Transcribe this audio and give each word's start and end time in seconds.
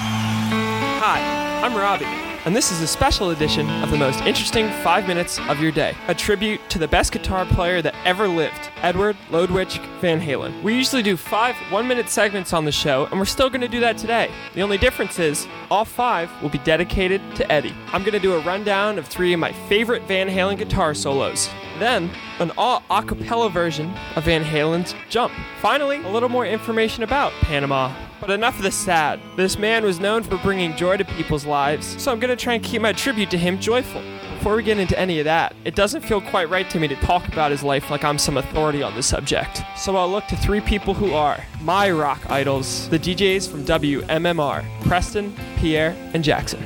Hi, 0.00 1.60
I'm 1.64 1.74
Robby, 1.74 2.04
and 2.44 2.54
this 2.54 2.70
is 2.70 2.80
a 2.80 2.86
special 2.86 3.30
edition 3.30 3.68
of 3.82 3.90
the 3.90 3.96
most 3.96 4.20
interesting 4.20 4.70
five 4.84 5.08
minutes 5.08 5.40
of 5.48 5.58
your 5.60 5.72
day. 5.72 5.96
A 6.06 6.14
tribute 6.14 6.60
to 6.70 6.78
the 6.78 6.86
best 6.86 7.10
guitar 7.10 7.44
player 7.46 7.82
that 7.82 7.96
ever 8.04 8.28
lived, 8.28 8.70
Edward 8.82 9.16
Lodewijk 9.28 9.84
Van 10.00 10.20
Halen. 10.20 10.62
We 10.62 10.76
usually 10.76 11.02
do 11.02 11.16
five 11.16 11.56
one 11.72 11.88
minute 11.88 12.08
segments 12.08 12.52
on 12.52 12.64
the 12.64 12.70
show, 12.70 13.06
and 13.06 13.18
we're 13.18 13.24
still 13.24 13.50
going 13.50 13.60
to 13.62 13.68
do 13.68 13.80
that 13.80 13.98
today. 13.98 14.30
The 14.54 14.62
only 14.62 14.78
difference 14.78 15.18
is 15.18 15.48
all 15.68 15.84
five 15.84 16.30
will 16.40 16.50
be 16.50 16.58
dedicated 16.58 17.20
to 17.34 17.50
Eddie. 17.50 17.74
I'm 17.92 18.02
going 18.02 18.12
to 18.12 18.20
do 18.20 18.34
a 18.34 18.40
rundown 18.42 18.98
of 18.98 19.06
three 19.08 19.32
of 19.32 19.40
my 19.40 19.52
favorite 19.68 20.04
Van 20.04 20.28
Halen 20.28 20.58
guitar 20.58 20.94
solos. 20.94 21.50
Then, 21.80 22.08
an 22.38 22.52
all 22.56 22.84
a 22.88 23.02
cappella 23.02 23.50
version 23.50 23.92
of 24.14 24.24
Van 24.24 24.44
Halen's 24.44 24.94
Jump. 25.08 25.32
Finally, 25.60 26.04
a 26.04 26.08
little 26.08 26.28
more 26.28 26.46
information 26.46 27.02
about 27.02 27.32
Panama. 27.40 27.92
But 28.20 28.30
enough 28.30 28.56
of 28.56 28.62
the 28.62 28.70
sad. 28.70 29.20
This 29.36 29.58
man 29.58 29.84
was 29.84 30.00
known 30.00 30.22
for 30.22 30.36
bringing 30.38 30.76
joy 30.76 30.96
to 30.96 31.04
people's 31.04 31.46
lives, 31.46 32.00
so 32.02 32.10
I'm 32.10 32.18
gonna 32.18 32.36
try 32.36 32.54
and 32.54 32.64
keep 32.64 32.82
my 32.82 32.92
tribute 32.92 33.30
to 33.30 33.38
him 33.38 33.60
joyful. 33.60 34.02
Before 34.38 34.56
we 34.56 34.62
get 34.62 34.78
into 34.78 34.98
any 34.98 35.18
of 35.18 35.24
that, 35.24 35.54
it 35.64 35.74
doesn't 35.74 36.02
feel 36.02 36.20
quite 36.20 36.48
right 36.48 36.68
to 36.70 36.78
me 36.78 36.88
to 36.88 36.96
talk 36.96 37.26
about 37.28 37.50
his 37.50 37.62
life 37.62 37.90
like 37.90 38.04
I'm 38.04 38.18
some 38.18 38.36
authority 38.36 38.82
on 38.82 38.94
the 38.94 39.02
subject. 39.02 39.62
So 39.76 39.96
I'll 39.96 40.10
look 40.10 40.26
to 40.28 40.36
three 40.36 40.60
people 40.60 40.94
who 40.94 41.12
are 41.12 41.42
my 41.60 41.90
rock 41.90 42.28
idols, 42.30 42.88
the 42.88 42.98
DJs 42.98 43.48
from 43.50 43.64
WMMR 43.64 44.64
Preston, 44.82 45.34
Pierre, 45.56 45.96
and 46.14 46.24
Jaxon. 46.24 46.62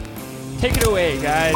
Take 0.60 0.76
it 0.76 0.86
away, 0.86 1.20
guys. 1.20 1.54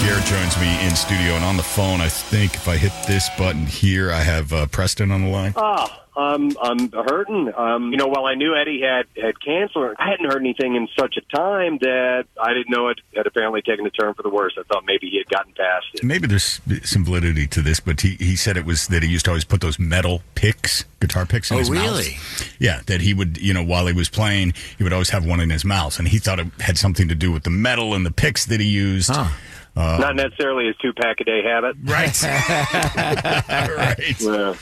Pierre 0.00 0.20
joins 0.20 0.58
me 0.58 0.86
in 0.86 0.94
studio 0.96 1.34
and 1.34 1.44
on 1.44 1.56
the 1.56 1.62
phone. 1.62 2.00
I 2.00 2.08
think 2.08 2.54
if 2.54 2.68
I 2.68 2.76
hit 2.76 2.92
this 3.06 3.28
button 3.38 3.66
here, 3.66 4.10
I 4.10 4.20
have 4.20 4.52
uh, 4.52 4.66
Preston 4.66 5.10
on 5.10 5.24
the 5.24 5.28
line. 5.30 5.52
Oh, 5.56 5.86
I'm 6.20 6.52
I'm 6.62 6.90
hurting. 6.92 7.52
Um, 7.56 7.90
you 7.92 7.96
know, 7.96 8.06
while 8.08 8.26
I 8.26 8.34
knew 8.34 8.54
Eddie 8.54 8.80
had 8.82 9.06
had 9.20 9.40
cancer, 9.42 9.94
I 9.98 10.10
hadn't 10.10 10.26
heard 10.30 10.40
anything 10.40 10.74
in 10.74 10.88
such 10.98 11.16
a 11.16 11.36
time 11.36 11.78
that 11.80 12.24
I 12.40 12.52
didn't 12.52 12.70
know 12.70 12.88
it 12.88 13.00
had 13.16 13.26
apparently 13.26 13.62
taken 13.62 13.86
a 13.86 13.90
turn 13.90 14.14
for 14.14 14.22
the 14.22 14.28
worse. 14.28 14.52
I 14.58 14.62
thought 14.64 14.84
maybe 14.86 15.08
he 15.08 15.18
had 15.18 15.28
gotten 15.28 15.52
past 15.54 15.86
it. 15.94 16.04
Maybe 16.04 16.26
there's 16.26 16.60
some 16.84 17.04
validity 17.04 17.46
to 17.48 17.62
this, 17.62 17.80
but 17.80 18.00
he, 18.02 18.16
he 18.16 18.36
said 18.36 18.56
it 18.56 18.64
was 18.66 18.88
that 18.88 19.02
he 19.02 19.08
used 19.08 19.24
to 19.24 19.30
always 19.30 19.44
put 19.44 19.60
those 19.60 19.78
metal 19.78 20.22
picks, 20.34 20.84
guitar 21.00 21.24
picks 21.26 21.50
in 21.50 21.56
Oh, 21.56 21.60
his 21.60 21.70
really? 21.70 21.82
mouth. 21.84 22.40
Really? 22.40 22.50
Yeah, 22.58 22.80
that 22.86 23.00
he 23.00 23.14
would, 23.14 23.38
you 23.38 23.54
know, 23.54 23.62
while 23.64 23.86
he 23.86 23.92
was 23.92 24.08
playing, 24.08 24.52
he 24.76 24.84
would 24.84 24.92
always 24.92 25.10
have 25.10 25.24
one 25.24 25.40
in 25.40 25.50
his 25.50 25.64
mouth, 25.64 25.98
and 25.98 26.08
he 26.08 26.18
thought 26.18 26.38
it 26.38 26.48
had 26.60 26.76
something 26.76 27.08
to 27.08 27.14
do 27.14 27.32
with 27.32 27.44
the 27.44 27.50
metal 27.50 27.94
and 27.94 28.04
the 28.04 28.10
picks 28.12 28.44
that 28.46 28.60
he 28.60 28.66
used. 28.68 29.10
Huh. 29.10 29.28
Not 29.76 30.16
necessarily 30.16 30.66
his 30.66 30.76
two 30.76 30.92
pack 30.92 31.20
a 31.20 31.24
day 31.24 31.42
habit. 31.42 31.76
Right. 31.82 32.22
right. 32.22 34.26
Uh, 34.26 34.54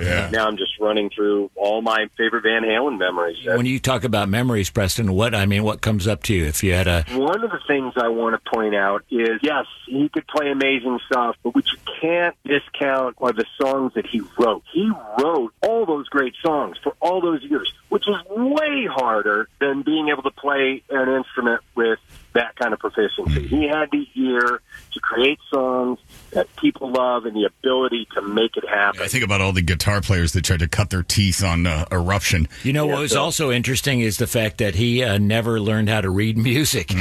Yeah. 0.00 0.30
Now 0.32 0.46
I'm 0.46 0.56
just 0.56 0.72
running 0.80 1.10
through 1.10 1.50
all 1.54 1.82
my 1.82 2.06
favorite 2.16 2.42
Van 2.42 2.62
Halen 2.62 2.98
memories. 2.98 3.36
When 3.44 3.66
you 3.66 3.78
talk 3.78 4.04
about 4.04 4.28
memories, 4.28 4.70
Preston, 4.70 5.12
what 5.12 5.34
I 5.34 5.46
mean, 5.46 5.64
what 5.64 5.80
comes 5.80 6.06
up 6.06 6.22
to 6.24 6.34
you 6.34 6.46
if 6.46 6.62
you 6.62 6.74
had 6.74 6.86
a 6.86 7.04
One 7.12 7.42
of 7.44 7.50
the 7.50 7.60
things 7.66 7.94
I 7.96 8.08
want 8.08 8.42
to 8.42 8.50
point 8.50 8.74
out 8.74 9.04
is 9.10 9.40
yes, 9.42 9.66
he 9.86 10.08
could 10.08 10.26
play 10.26 10.50
amazing 10.50 10.98
stuff, 11.06 11.36
but 11.42 11.54
what 11.54 11.64
you 11.66 11.78
can't 12.00 12.36
discount 12.44 13.16
are 13.18 13.32
the 13.32 13.44
songs 13.60 13.92
that 13.94 14.06
he 14.06 14.20
wrote. 14.38 14.62
He 14.72 14.90
wrote 15.18 15.52
all 15.62 15.86
those 15.86 16.08
great 16.08 16.34
songs 16.44 16.76
for 16.82 16.94
all 17.00 17.20
those 17.20 17.42
years, 17.42 17.72
which 17.88 18.06
is 18.08 18.16
way 18.28 18.86
harder 18.86 19.48
than 19.60 19.82
being 19.82 20.08
able 20.08 20.22
to 20.22 20.30
play 20.30 20.82
an 20.90 21.08
instrument 21.08 21.62
with 21.74 21.98
that 22.34 22.56
kind 22.56 22.72
of 22.72 22.78
proficiency. 22.78 23.46
He 23.46 23.68
had 23.68 23.90
the 23.90 24.06
ear 24.14 24.60
to 24.92 25.00
create 25.00 25.38
songs 25.50 25.98
that 26.32 26.54
people 26.56 26.90
love 26.90 27.24
and 27.26 27.34
the 27.36 27.44
ability 27.44 28.06
to 28.14 28.22
make 28.22 28.56
it 28.56 28.68
happen. 28.68 29.02
I 29.02 29.06
think 29.06 29.24
about 29.24 29.40
all 29.40 29.52
the 29.52 29.62
guitar 29.62 30.00
players 30.00 30.32
that 30.32 30.44
tried 30.44 30.60
to 30.60 30.68
cut 30.68 30.90
their 30.90 31.02
teeth 31.02 31.42
on 31.42 31.66
uh, 31.66 31.86
Eruption. 31.90 32.48
You 32.62 32.72
know 32.72 32.86
what 32.86 33.00
was 33.00 33.12
so- 33.12 33.22
also 33.22 33.50
interesting 33.50 34.00
is 34.00 34.18
the 34.18 34.26
fact 34.26 34.58
that 34.58 34.74
he 34.74 35.02
uh, 35.02 35.18
never 35.18 35.60
learned 35.60 35.88
how 35.88 36.00
to 36.00 36.10
read 36.10 36.36
music. 36.36 36.92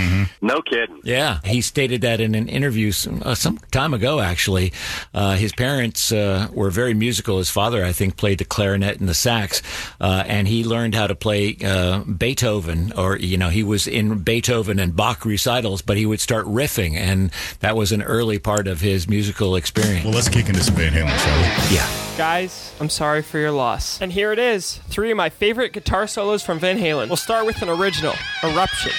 no 0.42 0.62
kidding. 0.62 1.00
Yeah, 1.04 1.40
he 1.44 1.62
stated 1.62 2.02
that 2.02 2.22
in 2.22 2.36
an 2.36 2.48
interview 2.48 2.92
some, 2.92 3.22
uh, 3.26 3.36
some 3.36 3.58
time 3.72 3.94
ago. 3.94 4.20
Actually, 4.20 4.72
uh, 5.14 5.36
his 5.36 5.52
parents 5.54 6.12
uh, 6.12 6.48
were 6.54 6.70
very 6.70 6.94
musical. 6.94 7.38
His 7.38 7.50
father, 7.50 7.84
I 7.84 7.92
think, 7.92 8.18
played 8.18 8.38
the 8.40 8.46
clarinet 8.46 9.00
and 9.00 9.10
the 9.10 9.14
sax, 9.14 9.62
uh, 10.00 10.24
and 10.28 10.48
he 10.48 10.64
learned 10.64 10.96
how 10.96 11.08
to 11.08 11.16
play 11.16 11.58
uh, 11.64 12.00
Beethoven. 12.04 12.92
Or 12.98 13.18
you 13.18 13.38
know, 13.38 13.50
he 13.50 13.64
was 13.64 13.88
in 13.88 14.20
Beethoven 14.20 14.80
and 14.80 14.96
Bach 14.96 15.26
recitals, 15.26 15.82
but 15.82 15.98
he 15.98 16.06
would 16.06 16.20
start 16.20 16.46
riffing, 16.46 16.96
and 16.96 17.32
that 17.60 17.76
was 17.76 17.92
an 17.92 18.02
early 18.02 18.40
part 18.40 18.68
of 18.68 18.82
his 18.82 19.08
musical 19.26 19.56
experience. 19.56 20.06
Well, 20.06 20.14
let's 20.14 20.30
kick 20.30 20.50
into 20.50 20.62
some 20.62 20.76
Van 20.76 20.94
Halen, 20.94 21.18
shall 21.18 21.38
we? 21.38 21.76
Yeah. 21.76 21.90
Guys, 22.16 22.76
I'm 22.80 22.90
sorry 22.92 23.24
for 23.24 23.40
your 23.40 23.50
loss. 23.50 24.00
And 24.00 24.12
here 24.12 24.32
it 24.32 24.38
is 24.38 24.78
three 24.88 25.10
of 25.10 25.18
my 25.18 25.30
favorite 25.30 25.74
guitar 25.74 26.06
solos 26.06 26.44
from 26.44 26.60
Van 26.60 26.78
Halen. 26.78 27.08
We'll 27.08 27.18
start 27.18 27.48
with 27.48 27.60
an 27.64 27.70
original 27.70 28.14
Eruption. 28.44 28.92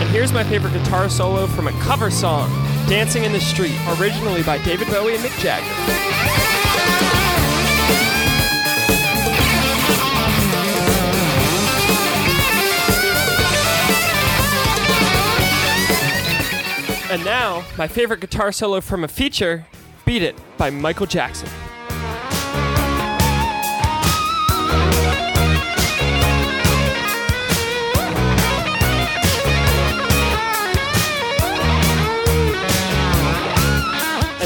And 0.00 0.08
here's 0.08 0.32
my 0.32 0.44
favorite 0.44 0.72
guitar 0.72 1.10
solo 1.10 1.46
from 1.46 1.66
a 1.66 1.72
cover 1.72 2.10
song, 2.10 2.50
Dancing 2.92 3.24
in 3.24 3.32
the 3.32 3.40
Street, 3.40 3.72
originally 3.98 4.42
by 4.42 4.62
David 4.66 4.86
Bowie 4.88 5.14
and 5.14 5.24
Mick 5.24 5.40
Jagger. 5.40 5.64
And 17.10 17.24
now, 17.24 17.64
my 17.78 17.88
favorite 17.88 18.20
guitar 18.20 18.52
solo 18.52 18.82
from 18.82 19.04
a 19.04 19.08
feature, 19.08 19.66
Beat 20.04 20.20
It 20.20 20.38
by 20.58 20.68
Michael 20.68 21.06
Jackson. 21.06 21.48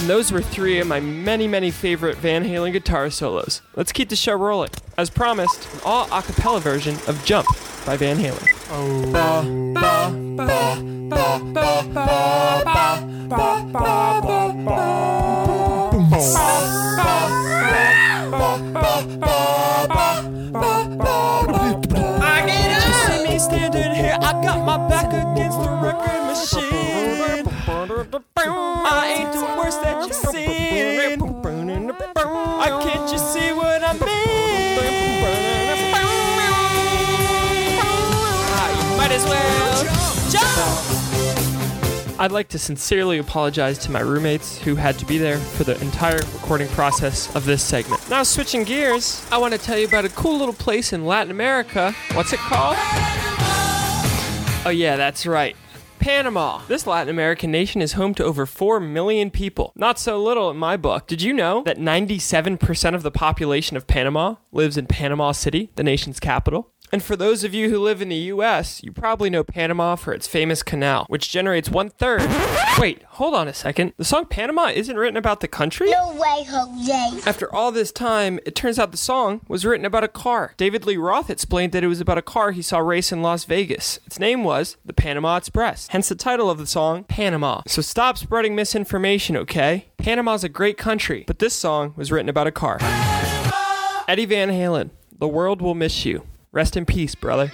And 0.07 0.11
those 0.13 0.31
were 0.31 0.41
three 0.41 0.79
of 0.79 0.87
my 0.87 1.01
many, 1.01 1.49
many 1.49 1.73
favorite 1.73 2.17
Van 2.19 2.45
Halen 2.45 2.71
guitar 2.71 3.11
solos. 3.11 3.61
Let's 3.75 3.91
keep 3.91 4.09
the 4.09 4.15
show 4.15 4.35
rolling. 4.35 4.71
As 4.97 5.11
promised, 5.11 5.67
an 5.75 5.81
all 5.85 6.05
a 6.13 6.23
cappella 6.23 6.61
version 6.61 6.95
of 7.09 7.21
Jump 7.25 7.49
by 7.85 7.97
Van 7.97 8.17
Halen. 8.17 8.47
You 22.87 22.93
see 22.93 23.25
me 23.29 23.39
standing 23.41 23.93
here, 23.93 24.17
I 24.21 24.33
got 24.45 24.65
my 24.65 24.89
back 24.89 25.07
against 25.07 25.59
the 25.59 25.69
record 25.83 26.23
machine. 26.29 26.87
I 28.89 29.15
ain't 29.19 29.33
the 29.33 29.41
worst 29.59 29.83
that 29.83 30.01
you've 30.07 30.15
seen. 30.15 31.21
I 32.59 32.81
can't 32.83 33.11
you 33.11 33.19
see 33.19 33.53
what 33.53 33.83
I 33.83 33.93
mean? 33.95 34.01
Ah, 38.49 38.69
you 38.79 38.97
might 38.97 39.11
as 39.11 39.25
well 39.25 39.85
jump. 40.31 42.21
I'd 42.21 42.31
like 42.31 42.49
to 42.49 42.59
sincerely 42.61 43.19
apologize 43.19 43.77
to 43.79 43.91
my 43.91 44.01
roommates 44.01 44.57
who 44.59 44.77
had 44.77 44.99
to 45.01 45.05
be 45.05 45.19
there 45.19 45.39
for 45.39 45.65
the 45.65 45.79
entire 45.81 46.19
recording 46.19 46.69
process 46.69 47.35
of 47.35 47.45
this 47.45 47.63
segment. 47.65 48.09
Now, 48.09 48.23
switching 48.23 48.63
gears, 48.63 49.27
I 49.33 49.39
want 49.39 49.53
to 49.53 49.59
tell 49.59 49.77
you 49.77 49.87
about 49.87 50.05
a 50.05 50.11
cool 50.11 50.39
little 50.39 50.55
place 50.55 50.93
in 50.93 51.05
Latin 51.05 51.33
America. 51.33 51.93
What's 52.13 52.33
it 52.33 52.39
called? 52.39 52.77
Oh, 54.65 54.71
yeah, 54.73 54.97
that's 54.97 55.27
right. 55.27 55.57
Panama. 55.99 56.63
This 56.69 56.87
Latin 56.87 57.09
American 57.09 57.51
nation 57.51 57.83
is 57.83 57.93
home 57.93 58.15
to 58.15 58.25
over 58.25 58.47
4 58.47 58.81
million 58.81 59.31
people. 59.31 59.73
Not 59.75 59.99
so 59.99 60.23
little 60.23 60.51
in 60.51 60.57
my 60.57 60.77
book. 60.77 61.07
Did 61.07 61.23
you 61.23 61.33
know 61.33 61.63
that 61.65 61.79
97% 61.79 62.95
of 62.95 63.03
the 63.03 63.11
population 63.11 63.77
of 63.77 63.87
Panama 63.87 64.37
lives 64.53 64.77
in 64.77 64.87
Panama 64.87 65.33
City, 65.33 65.71
the 65.77 65.83
nation's 65.85 66.21
capital? 66.21 66.71
And 66.93 67.03
for 67.03 67.17
those 67.17 67.45
of 67.45 67.53
you 67.53 67.69
who 67.69 67.79
live 67.79 68.01
in 68.01 68.09
the 68.09 68.17
US, 68.17 68.83
you 68.83 68.93
probably 68.93 69.29
know 69.29 69.43
Panama 69.43 69.97
for 69.97 70.13
its 70.13 70.27
famous 70.27 70.63
canal, 70.63 71.05
which 71.09 71.31
generates 71.31 71.69
one 71.69 71.91
third. 71.91 72.23
Wait, 72.79 73.03
hold 73.05 73.35
on 73.35 73.49
a 73.49 73.55
second. 73.55 73.93
The 73.97 74.05
song 74.05 74.27
Panama 74.27 74.69
isn't 74.69 74.97
written 74.97 75.17
about 75.17 75.41
the 75.41 75.49
country? 75.49 75.91
No 75.91 76.13
way, 76.15 76.45
Jose. 76.49 77.29
After 77.29 77.53
all 77.53 77.73
this 77.73 77.91
time, 77.91 78.39
it 78.47 78.55
turns 78.55 78.79
out 78.79 78.91
the 78.93 78.97
song 78.97 79.41
was 79.49 79.65
written 79.65 79.87
about 79.87 80.05
a 80.05 80.09
car. 80.09 80.55
David 80.57 80.87
Lee 80.87 80.97
Roth 80.97 81.31
explained 81.31 81.73
that 81.73 81.83
it 81.83 81.89
was 81.89 82.01
about 82.01 82.19
a 82.19 82.23
car 82.23 82.53
he 82.53 82.63
saw 82.63 82.79
race 82.79 83.11
in 83.11 83.23
Las 83.23 83.45
Vegas. 83.45 83.99
Its 84.07 84.19
name 84.19 84.45
was 84.45 84.77
the 84.85 84.93
Panama 84.93 85.37
Express, 85.37 85.89
hence 85.89 86.09
the 86.09 86.15
title 86.15 86.51
of 86.51 86.59
the 86.59 86.67
song, 86.67 87.05
Panama. 87.05 87.63
So 87.67 87.83
stop 87.83 88.19
spreading 88.19 88.55
misinformation, 88.55 89.37
okay? 89.37 89.87
Panama's 89.99 90.45
a 90.45 90.49
great 90.49 90.79
country, 90.79 91.25
but 91.27 91.39
this 91.39 91.55
song 91.55 91.95
was 91.97 92.13
written 92.13 92.29
about 92.29 92.47
a 92.47 92.53
car. 92.53 92.79
Eddie 94.09 94.27
Van 94.27 94.51
Halen, 94.51 94.91
the 95.19 95.29
world 95.29 95.61
will 95.61 95.75
miss 95.75 96.05
you. 96.05 96.23
Rest 96.57 96.75
in 96.75 96.87
peace, 96.87 97.15
brother. 97.15 97.53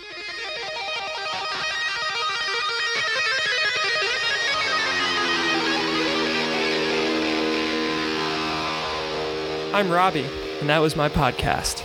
I'm 9.74 9.90
Robby, 9.90 10.24
and 10.60 10.68
that 10.68 10.78
was 10.78 10.94
my 10.94 11.08
podcast. 11.08 11.82